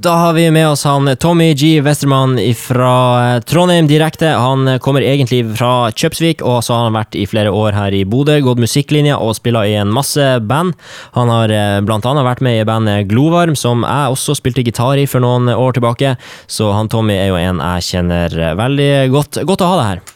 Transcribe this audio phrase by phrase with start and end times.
[0.00, 1.80] Da har vi med oss han Tommy G.
[1.80, 4.26] Westermann fra eh, Trondheim direkte.
[4.26, 8.04] Han kommer egentlig fra Kjøpsvik, og så har han vært i flere år her i
[8.06, 10.76] Bodø, gått musikklinja og spiller i en masse band.
[11.18, 15.02] Han har eh, blant annet vært med i bandet Glovarm, som jeg også spilte gitar
[15.02, 16.14] i for noen år tilbake,
[16.46, 19.42] så han Tommy er jo en jeg kjenner veldig godt.
[19.50, 20.06] Godt å ha deg her.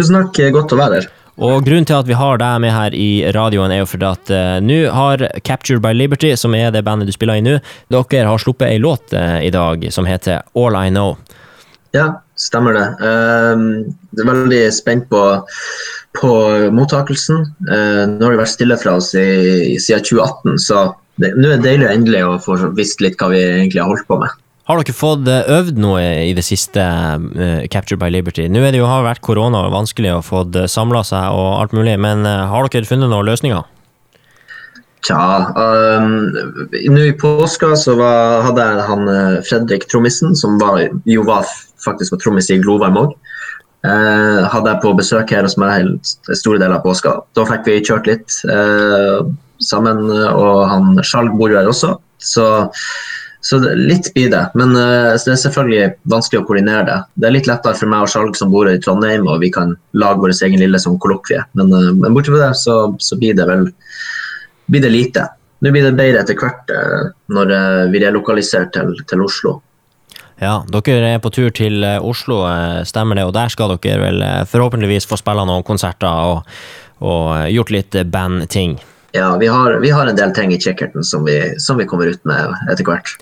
[0.00, 1.12] Tusen takk, godt å være her.
[1.38, 4.30] Og Grunnen til at vi har deg med her i radioen, er jo fordi at
[4.34, 7.58] uh, nå har Captured by Liberty, som er det bandet du spiller i nå,
[7.94, 11.14] dere har sluppet ei låt uh, i dag som heter All I Know.
[11.94, 12.86] Ja, stemmer det.
[12.98, 13.86] Uh,
[14.18, 15.22] er veldig spent på,
[16.18, 16.32] på
[16.74, 17.46] mottakelsen.
[17.70, 20.88] Uh, nå har det vært stille fra oss i, siden 2018, så
[21.22, 24.18] nå er det deilig endelig å få visst litt hva vi egentlig har holdt på
[24.24, 24.34] med.
[24.68, 28.44] Har dere fått eh, øvd noe i det siste, uh, Captured by Liberty?
[28.52, 31.72] Nå er det jo har vært korona og vanskelig å få samla seg og alt
[31.76, 33.64] mulig, men uh, har dere funnet noen løsninger?
[35.08, 35.22] Tja,
[35.56, 36.18] um,
[36.92, 39.10] nå i påska så var, hadde jeg han
[39.48, 41.48] Fredrik Trommisen, som var, jo var
[41.80, 43.14] faktisk var trommis i Glovarm òg.
[43.86, 45.94] Uh, hadde jeg på besøk her hos meg
[46.34, 47.14] store deler av påska.
[47.38, 48.36] Da fikk vi kjørt litt
[49.64, 51.94] sammen, og han Skjalg bor jo her også.
[52.20, 52.50] Så
[53.48, 54.40] så det, litt det.
[54.54, 56.96] Men uh, det er selvfølgelig vanskelig å koordinere det.
[57.16, 59.72] Det er litt lettere for meg og Skjalg som bor i Trondheim, og vi kan
[59.96, 61.40] lage vår egen lille sånn kollokvie.
[61.56, 63.70] Men, uh, men fra det, så, så, blir det vel
[64.68, 65.24] blir det lite.
[65.64, 67.54] Nå blir det bedre etter hvert uh, når
[67.94, 69.54] vi relokaliserer til, til, Oslo.
[70.44, 72.42] Ja, dere er på tur til Oslo,
[72.86, 73.24] stemmer det?
[73.30, 74.20] Og der skal dere vel
[74.52, 76.60] forhåpentligvis få spille noen konserter og,
[77.00, 78.76] og gjort litt bandting?
[79.16, 82.12] Ja, vi har, vi har, en del ting i kikkerten som vi, som vi kommer
[82.12, 83.16] ut med etter hvert.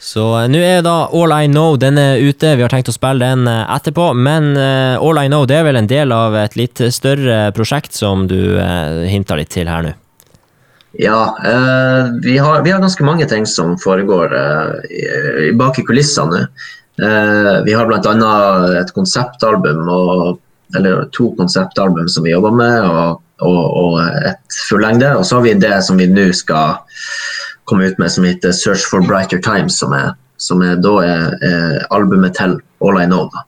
[0.00, 2.94] Så uh, nå er da All I Know den er ute, vi har tenkt å
[2.94, 4.12] spille den uh, etterpå.
[4.14, 7.96] Men uh, All I Know det er vel en del av et litt større prosjekt
[7.96, 9.94] som du uh, hinta litt til her nå?
[10.96, 11.36] Ja,
[12.24, 14.30] vi har, vi, har, ganske mange ting som foregår
[15.52, 17.02] bak i kulissene nå.
[17.66, 18.30] vi har bl.a.
[18.80, 20.38] et konseptalbum, og,
[20.72, 22.88] eller to konseptalbum som vi jobber med.
[22.88, 23.96] og og, og
[24.26, 25.10] et fullengde.
[25.18, 26.78] Og så har vi det som vi nå skal
[27.66, 31.36] komme ut med som heter 'Search for Brighter Times', som, er, som er, da er,
[31.42, 33.28] er, albumet til All I Know.
[33.32, 33.44] da.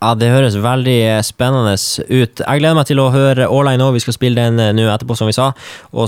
[0.00, 2.40] Ja, Det høres veldig spennende ut.
[2.42, 3.94] Jeg gleder meg til å høre All I Know.
[3.96, 5.52] Vi skal spille den eh, nå etterpå, som vi sa.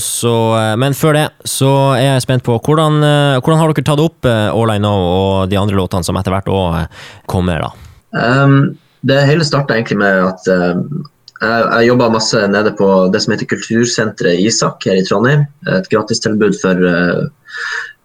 [0.04, 3.88] Så, eh, men før det så er jeg spent på hvordan, eh, hvordan har dere
[3.88, 6.84] tatt opp All I Know og de andre låtene som etter hvert òg
[7.26, 7.64] kommer?
[7.64, 7.72] da?
[8.12, 8.76] Um,
[9.08, 11.04] det hele starta egentlig med at um,
[11.42, 15.46] jeg, jeg masse nede på det som heter Kultursenteret Isak her i Trondheim.
[15.70, 17.28] Et gratistilbud for, eh,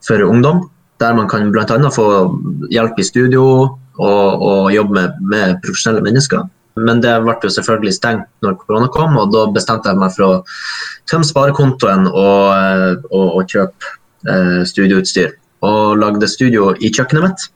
[0.05, 0.69] for ungdom.
[0.99, 1.89] Der man kan bl.a.
[1.89, 2.07] få
[2.69, 3.43] hjelp i studio
[3.97, 6.45] og, og jobbe med, med, profesjonelle mennesker.
[6.77, 10.25] Men det ble jo selvfølgelig stengt når korona kom, og da bestemte jeg meg for
[10.25, 10.39] å
[11.09, 13.93] tømme sparekontoen og, eh, og, og kjøpe
[14.29, 15.33] eh, studioutstyr.
[15.63, 17.47] Og lagde studio i kjøkkenet mitt,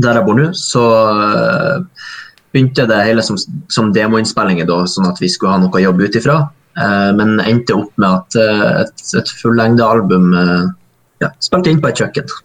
[0.00, 0.50] der jeg bor nå.
[0.56, 2.10] Så eh,
[2.52, 3.38] begynte det hele som,
[3.72, 6.42] som demoinnspillinger, da, sånn at vi skulle ha noe å jobbe ut ifra.
[6.78, 10.70] Eh, men endte opp med at eh, et, et fullengdealbum eh,
[11.24, 12.38] ja, spilte inn på et kjøkken.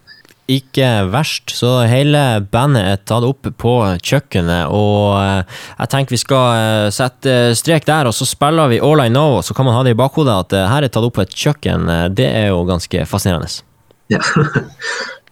[0.46, 2.20] Ikke verst, så hele
[2.52, 7.88] bandet er tatt opp på kjøkkenet, og eh, jeg tenker vi skal eh, sette strek
[7.88, 10.38] der, og så spiller vi All I Know, så kan man ha det i bakhodet
[10.46, 11.90] at her er tatt opp på et kjøkken.
[12.14, 13.50] Det er jo ganske fascinerende.
[14.12, 14.22] Ja.